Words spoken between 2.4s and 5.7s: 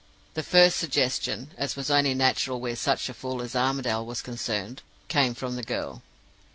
where such a fool as Armadale was concerned) came from the